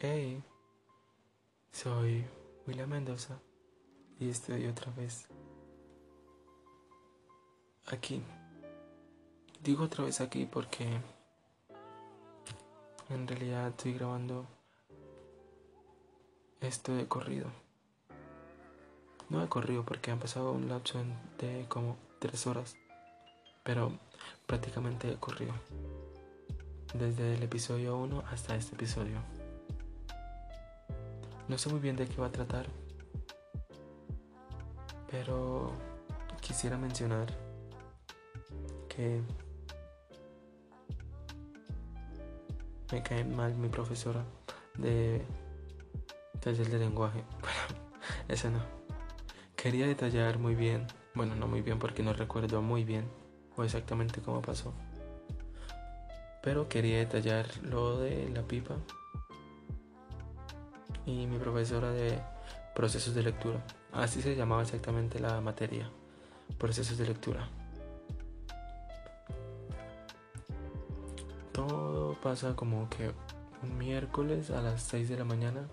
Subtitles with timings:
[0.00, 0.40] Hey,
[1.72, 2.24] soy
[2.68, 3.40] William Mendoza
[4.20, 5.26] y estoy otra vez
[7.86, 8.22] aquí.
[9.60, 10.86] Digo otra vez aquí porque
[13.08, 14.46] en realidad estoy grabando
[16.60, 17.48] esto de corrido.
[19.30, 21.00] No de corrido porque han pasado un lapso
[21.38, 22.76] de como tres horas,
[23.64, 23.98] pero
[24.46, 25.54] prácticamente de corrido.
[26.94, 29.37] Desde el episodio 1 hasta este episodio.
[31.48, 32.66] No sé muy bien de qué va a tratar,
[35.10, 35.72] pero
[36.42, 37.26] quisiera mencionar
[38.88, 39.22] que
[42.92, 44.22] me cae mal mi profesora
[44.76, 45.24] de
[46.40, 47.24] taller de lenguaje.
[47.40, 47.88] Bueno,
[48.28, 48.60] eso no.
[49.56, 53.08] Quería detallar muy bien, bueno, no muy bien porque no recuerdo muy bien
[53.56, 54.74] o exactamente cómo pasó.
[56.42, 58.76] Pero quería detallar lo de la pipa
[61.08, 62.20] y mi profesora de
[62.74, 63.64] procesos de lectura.
[63.92, 65.90] Así se llamaba exactamente la materia,
[66.58, 67.48] procesos de lectura.
[71.52, 73.10] Todo pasa como que
[73.62, 75.66] un miércoles a las 6 de la mañana.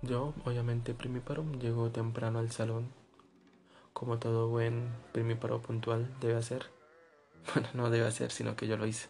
[0.00, 2.88] Yo, obviamente primíparo, llego temprano al salón,
[3.92, 6.66] como todo buen primíparo puntual debe hacer.
[7.54, 9.08] Bueno, no debe hacer, sino que yo lo hice.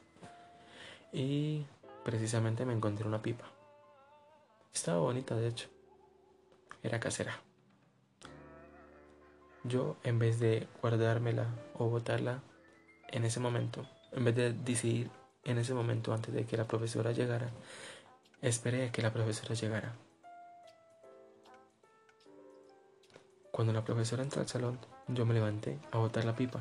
[1.12, 1.66] Y
[2.02, 3.44] precisamente me encontré una pipa.
[4.72, 5.68] Estaba bonita, de hecho.
[6.82, 7.40] Era casera.
[9.64, 12.42] Yo, en vez de guardármela o botarla
[13.08, 15.10] en ese momento, en vez de decidir
[15.44, 17.50] en ese momento antes de que la profesora llegara,
[18.40, 19.94] esperé a que la profesora llegara.
[23.52, 24.78] Cuando la profesora entró al salón,
[25.08, 26.60] yo me levanté a botar la pipa.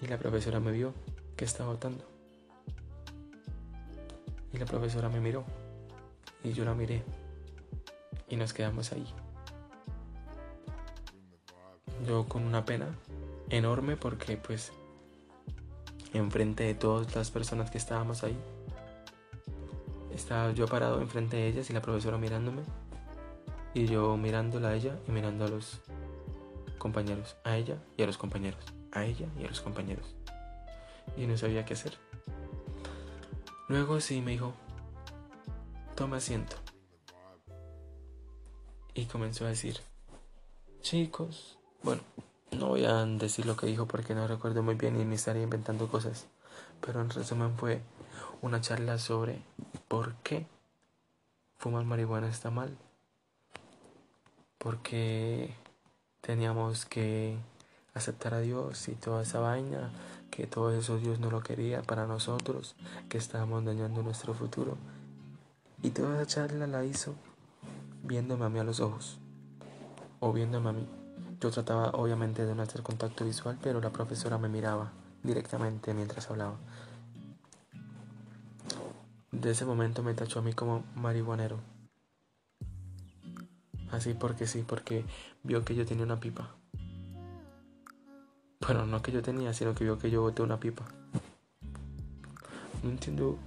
[0.00, 0.92] Y la profesora me vio
[1.36, 2.04] que estaba botando.
[4.52, 5.44] Y la profesora me miró
[6.46, 7.02] y yo la miré
[8.28, 9.06] y nos quedamos ahí.
[12.06, 12.86] Yo con una pena
[13.50, 14.72] enorme porque pues
[16.12, 18.36] enfrente de todas las personas que estábamos ahí,
[20.14, 22.62] estaba yo parado enfrente de ellas y la profesora mirándome
[23.74, 25.80] y yo mirándola a ella y mirando a los
[26.78, 30.14] compañeros, a ella y a los compañeros, a ella y a los compañeros.
[31.16, 31.98] Y no sabía qué hacer.
[33.68, 34.54] Luego sí me dijo,
[35.96, 36.56] toma asiento.
[38.92, 39.80] Y comenzó a decir,
[40.82, 42.02] chicos, bueno,
[42.52, 45.42] no voy a decir lo que dijo porque no recuerdo muy bien y me estaría
[45.42, 46.26] inventando cosas,
[46.80, 47.80] pero en resumen fue
[48.42, 49.40] una charla sobre
[49.88, 50.46] por qué
[51.56, 52.76] fumar marihuana está mal,
[54.58, 55.54] porque
[56.20, 57.38] teníamos que
[57.94, 59.90] aceptar a Dios y toda esa vaina,
[60.30, 62.76] que todo eso Dios no lo quería para nosotros,
[63.08, 64.76] que estábamos dañando nuestro futuro
[65.86, 67.14] y toda esa charla la hizo
[68.02, 69.20] viéndome a mí a los ojos.
[70.18, 70.84] O viéndome a mí.
[71.40, 74.90] Yo trataba obviamente de no hacer contacto visual, pero la profesora me miraba
[75.22, 76.56] directamente mientras hablaba.
[79.30, 81.60] De ese momento me tachó a mí como marihuanero.
[83.92, 85.04] Así porque sí, porque
[85.44, 86.50] vio que yo tenía una pipa.
[88.60, 90.84] Bueno, no que yo tenía, sino que vio que yo boté una pipa.
[92.82, 93.38] No entiendo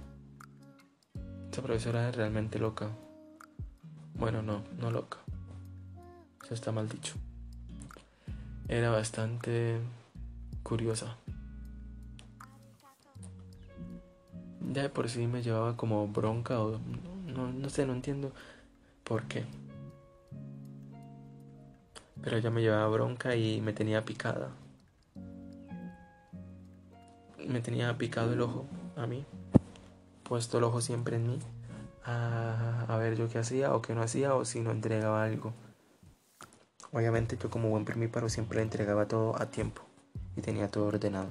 [1.50, 2.90] esta profesora es realmente loca.
[4.14, 5.18] Bueno, no, no loca.
[6.44, 7.14] Eso está mal dicho.
[8.68, 9.80] Era bastante
[10.62, 11.16] curiosa.
[14.72, 16.78] Ya de por sí me llevaba como bronca o
[17.26, 18.30] no, no sé, no entiendo
[19.02, 19.44] por qué.
[22.22, 24.50] Pero ella me llevaba bronca y me tenía picada.
[27.44, 29.26] Me tenía picado el ojo a mí
[30.30, 31.38] puesto el ojo siempre en mí
[32.04, 35.52] a, ver yo qué hacía o qué no hacía o si no entregaba algo.
[36.92, 39.82] Obviamente yo como buen primíparo siempre le entregaba todo a tiempo
[40.36, 41.30] y tenía todo ordenado.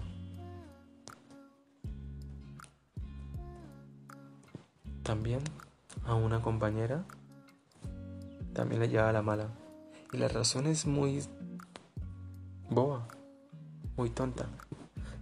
[5.03, 5.43] También
[6.03, 7.05] a una compañera
[8.51, 9.47] también le llevaba la mala.
[10.11, 11.23] Y la razón es muy
[12.69, 13.07] boba,
[13.95, 14.49] muy tonta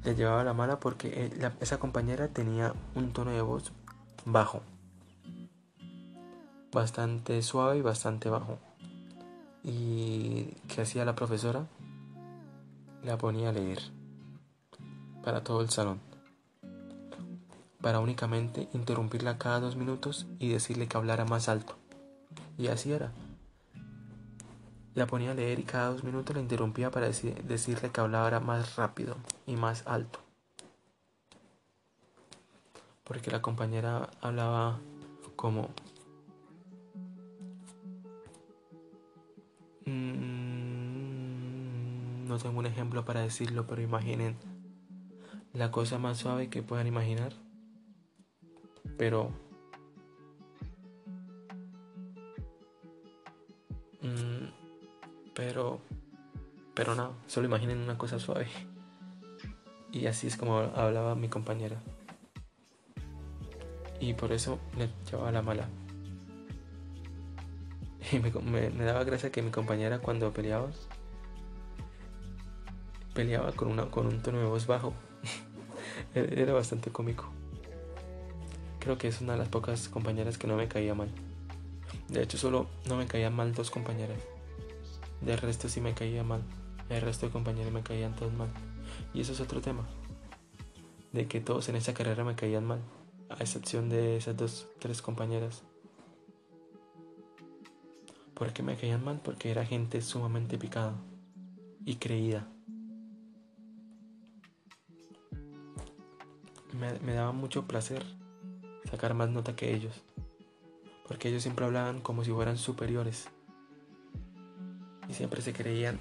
[0.03, 3.71] le llevaba la mala porque eh, esa compañera tenía un tono de voz
[4.25, 4.61] bajo.
[6.71, 8.59] Bastante suave y bastante bajo.
[9.63, 11.67] ¿Y qué hacía la profesora?
[13.03, 13.79] La ponía a leer
[15.23, 15.99] para todo el salón.
[17.81, 21.75] Para únicamente interrumpirla cada dos minutos y decirle que hablara más alto.
[22.57, 23.11] Y así era.
[24.97, 28.75] La ponía a leer y cada dos minutos la interrumpía para decirle que hablara más
[28.75, 29.15] rápido
[29.45, 30.19] y más alto.
[33.07, 34.79] porque la compañera hablaba
[35.37, 35.69] como
[39.85, 40.27] mm,
[42.27, 44.35] no tengo un ejemplo para decirlo, pero imaginen
[45.53, 47.31] la cosa más suave que puedan imaginar.
[48.97, 49.31] Pero
[55.57, 55.81] pero
[56.75, 58.45] pero no, solo imaginen una cosa suave.
[59.91, 61.81] Y así es como hablaba mi compañera.
[63.99, 65.67] Y por eso le llevaba la mala.
[68.11, 70.69] Y me, daba gracia que mi compañera cuando peleaba,
[73.15, 74.93] peleaba con, una, con un tono de voz bajo.
[76.13, 77.25] Era bastante cómico.
[78.79, 81.09] Creo que es una de las pocas compañeras que no me caía mal.
[82.09, 84.36] De hecho, solo no me caían mal dos compañeras.
[85.21, 86.41] Del resto sí me caía mal.
[86.89, 88.49] El resto de compañeros me caían todos mal.
[89.13, 89.85] Y eso es otro tema.
[91.11, 92.79] De que todos en esa carrera me caían mal.
[93.29, 95.63] A excepción de esas dos, tres compañeras.
[98.33, 99.19] ¿Por qué me caían mal?
[99.23, 100.93] Porque era gente sumamente picada
[101.83, 102.47] y creída.
[106.79, 108.05] Me, me, daba mucho placer
[108.87, 110.03] sacar más nota que ellos,
[111.07, 113.29] porque ellos siempre hablaban como si fueran superiores
[115.09, 115.99] y siempre se creían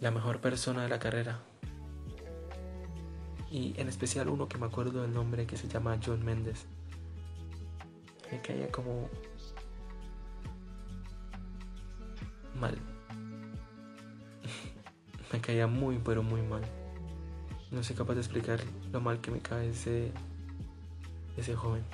[0.00, 1.40] la mejor persona de la carrera.
[3.50, 6.66] Y en especial uno que me acuerdo del nombre que se llama John Méndez.
[8.30, 9.08] Me caía como
[12.58, 12.76] mal.
[15.32, 16.62] me caía muy pero muy mal.
[17.70, 18.60] No soy capaz de explicar
[18.92, 20.12] lo mal que me cae ese
[21.36, 21.84] ese joven.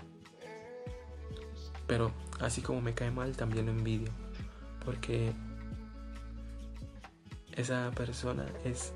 [1.86, 4.10] Pero así como me cae mal, también lo envidio.
[4.84, 5.32] Porque
[7.54, 8.92] esa persona es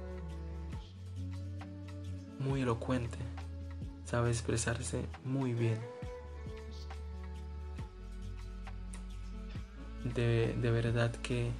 [2.38, 3.19] muy elocuente,
[4.05, 5.79] sabe expresarse muy bien.
[10.15, 11.50] De, verdad que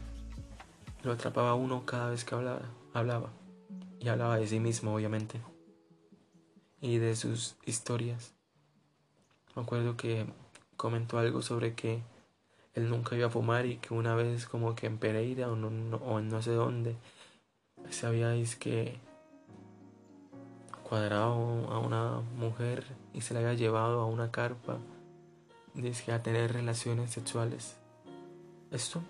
[1.03, 2.63] lo atrapaba uno cada vez que hablaba,
[2.95, 3.33] hablaba.
[3.99, 5.41] Y hablaba de sí mismo, obviamente.
[6.81, 8.35] Y de sus historias.
[9.57, 10.27] Me acuerdo que
[10.77, 12.03] comentó algo sobre que
[12.77, 15.97] él nunca iba a fumar y que una vez como que en Pereira o, no,
[15.97, 16.97] o en no sé dónde
[17.91, 18.99] sabíais que
[20.83, 21.35] cuadrado
[21.71, 24.79] a una mujer y se la había llevado a una carpa
[25.75, 27.77] dice a tener relaciones sexuales.
[28.71, 29.01] Esto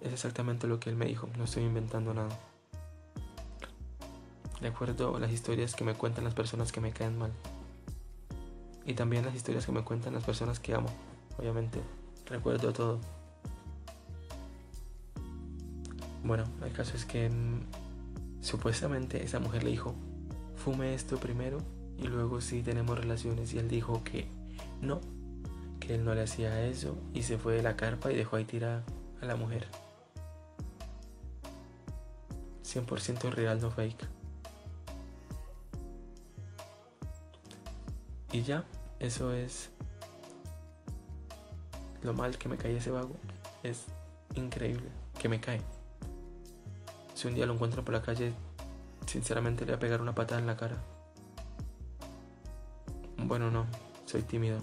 [0.00, 2.36] es exactamente lo que él me dijo, no estoy inventando nada.
[4.60, 7.32] De acuerdo a las historias que me cuentan las personas que me caen mal.
[8.84, 10.88] Y también las historias que me cuentan las personas que amo,
[11.38, 11.80] obviamente.
[12.26, 13.00] Recuerdo todo.
[16.24, 19.94] Bueno, el caso es que mm, supuestamente esa mujer le dijo,
[20.56, 21.58] fume esto primero
[21.98, 23.52] y luego sí tenemos relaciones.
[23.54, 24.28] Y él dijo que
[24.80, 25.00] no,
[25.80, 28.44] que él no le hacía eso y se fue de la carpa y dejó ahí
[28.44, 28.84] tirada
[29.20, 29.66] a la mujer.
[32.64, 34.06] 100% real, no fake.
[38.32, 38.64] Y ya,
[38.98, 39.70] eso es
[42.02, 43.16] lo mal que me cae ese vago
[43.62, 43.84] es
[44.34, 44.88] increíble
[45.18, 45.60] que me cae.
[47.14, 48.32] Si un día lo encuentro por la calle,
[49.06, 50.76] sinceramente le voy a pegar una patada en la cara.
[53.18, 53.66] Bueno, no,
[54.06, 54.58] soy tímido.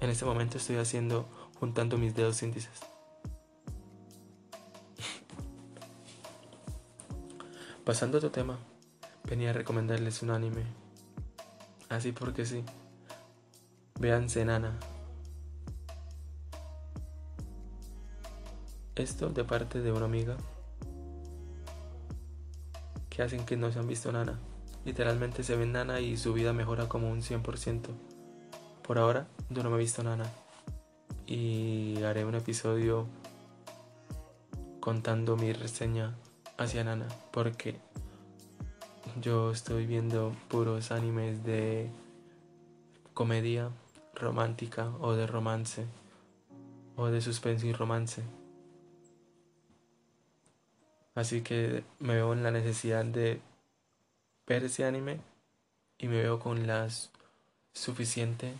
[0.00, 1.26] En este momento estoy haciendo,
[1.58, 2.80] juntando mis dedos índices.
[7.84, 8.58] Pasando a otro tema,
[9.24, 10.64] venía a recomendarles un anime.
[11.88, 12.64] Así porque sí.
[13.98, 14.78] Vean Nana.
[18.96, 20.38] Esto de parte de una amiga
[23.10, 24.38] que hacen que no se han visto nana.
[24.86, 27.88] Literalmente se ven nana y su vida mejora como un 100%.
[28.82, 30.24] Por ahora yo no me he visto nana.
[31.26, 33.06] Y haré un episodio
[34.80, 36.16] contando mi reseña
[36.56, 37.06] hacia nana.
[37.32, 37.78] Porque
[39.20, 41.90] yo estoy viendo puros animes de
[43.12, 43.68] comedia
[44.14, 45.84] romántica o de romance
[46.96, 48.22] o de suspense y romance.
[51.16, 53.40] Así que me veo en la necesidad de
[54.46, 55.18] ver ese anime
[55.98, 56.86] y me veo con la
[57.72, 58.52] suficiente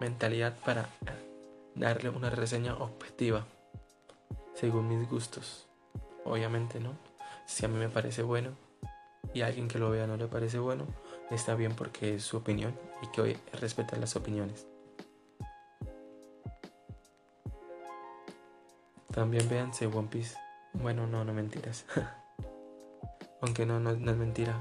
[0.00, 0.88] mentalidad para
[1.76, 3.46] darle una reseña objetiva
[4.54, 5.68] según mis gustos.
[6.24, 6.98] Obviamente no.
[7.46, 8.50] Si a mí me parece bueno
[9.32, 10.84] y a alguien que lo vea no le parece bueno,
[11.30, 14.66] está bien porque es su opinión y que hoy respetar las opiniones.
[19.12, 20.36] También véanse One Piece.
[20.72, 21.84] Bueno, no, no mentiras.
[23.42, 24.58] Aunque no, no, es mentira.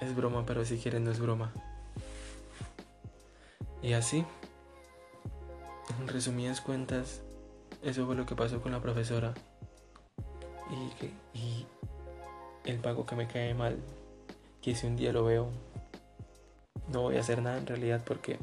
[0.00, 1.52] es broma, pero si quieren no es broma.
[3.80, 4.24] Y así,
[6.00, 7.22] en resumidas cuentas,
[7.82, 9.32] eso fue lo que pasó con la profesora.
[10.70, 11.66] Y, y
[12.64, 13.78] el pago que me cae mal,
[14.60, 15.50] que si un día lo veo,
[16.88, 18.38] no voy a hacer nada en realidad porque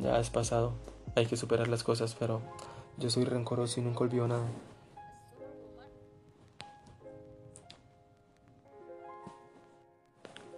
[0.00, 0.72] ya es pasado.
[1.14, 2.40] Hay que superar las cosas, pero
[2.98, 4.46] yo soy rencoroso y nunca olvido nada.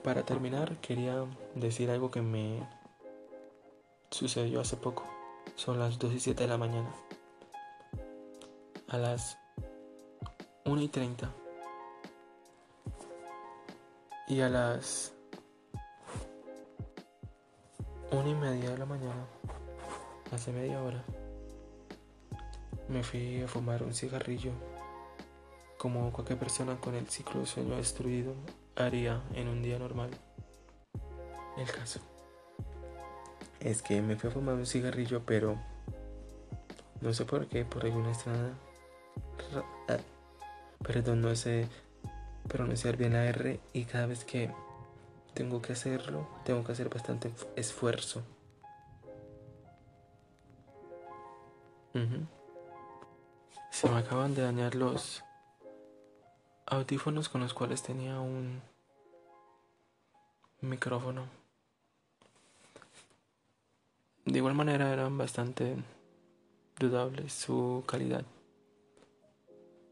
[0.02, 2.66] Para terminar, quería decir algo que me
[4.10, 5.04] sucedió hace poco.
[5.56, 6.90] Son las 2 y 7 de la mañana.
[8.88, 9.38] A las
[10.64, 11.30] 1 y 30.
[14.28, 15.12] Y a las
[18.10, 19.26] 1 y media de la mañana,
[20.32, 21.04] hace media hora,
[22.88, 24.52] me fui a fumar un cigarrillo
[25.76, 28.34] como cualquier persona con el ciclo de sueño destruido
[28.76, 30.10] haría en un día normal.
[31.58, 32.00] El caso
[33.60, 35.58] es que me fui a fumar un cigarrillo, pero
[37.02, 38.54] no sé por qué, por alguna extraña.
[39.88, 39.98] Ah,
[40.82, 41.68] perdón, no sé
[42.48, 44.50] pronunciar bien la R y cada vez que
[45.38, 48.24] tengo que hacerlo, tengo que hacer bastante esfuerzo.
[53.70, 55.22] Se me acaban de dañar los
[56.66, 58.60] audífonos con los cuales tenía un
[60.60, 61.26] micrófono.
[64.24, 65.76] De igual manera eran bastante
[66.80, 68.24] dudables su calidad.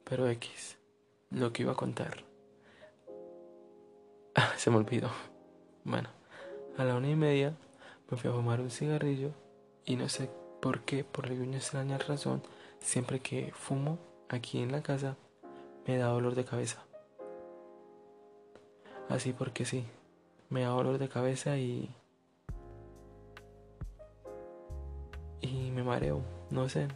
[0.03, 0.77] Pero X,
[1.31, 2.25] lo que iba a contar.
[4.57, 5.36] Se me olvidó.
[5.87, 6.09] Bueno,
[6.77, 7.55] a la una y media
[8.11, 9.31] me fui a fumar un cigarrillo
[9.85, 10.29] y no sé
[10.61, 12.43] por qué, por alguna extraña razón,
[12.81, 15.17] siempre que fumo aquí en la casa
[15.87, 16.85] me da dolor de cabeza.
[19.09, 19.85] Así porque sí,
[20.51, 21.95] me da dolor de cabeza y...
[25.41, 26.89] Y me mareo, no sé.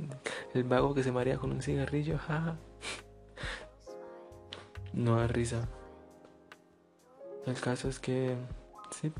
[0.52, 2.56] El vago que se marea con un cigarrillo, jaja.
[4.92, 5.68] No da risa.
[7.46, 8.36] El caso es que...
[8.90, 9.12] Sí,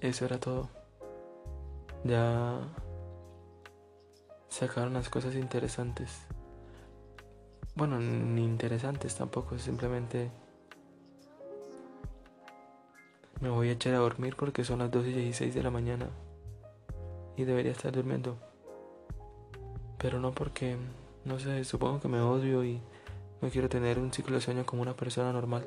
[0.00, 0.68] eso era todo.
[2.04, 2.58] Ya...
[4.48, 6.26] Sacaron las cosas interesantes.
[7.74, 10.30] Bueno, ni interesantes tampoco, simplemente
[13.40, 16.10] me voy a echar a dormir porque son las 2 y 16 de la mañana
[17.36, 18.36] y debería estar durmiendo.
[19.98, 20.76] Pero no porque,
[21.24, 22.80] no sé, supongo que me odio y
[23.40, 25.66] no quiero tener un ciclo de sueño como una persona normal.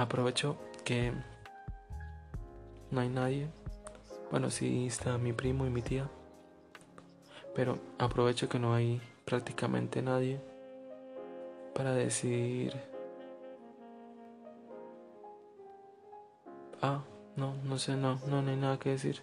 [0.00, 1.12] Aprovecho que
[2.90, 3.48] no hay nadie
[4.30, 6.08] bueno, sí está mi primo y mi tía.
[7.54, 10.40] Pero aprovecho que no hay prácticamente nadie
[11.74, 12.80] para decir...
[16.80, 17.02] Ah,
[17.34, 19.22] no, no sé, no, no, no hay nada que decir.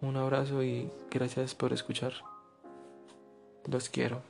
[0.00, 2.12] Un abrazo y gracias por escuchar.
[3.66, 4.22] Los quiero.